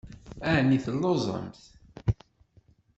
Ɛni 0.53 0.77
telluẓemt? 0.83 1.61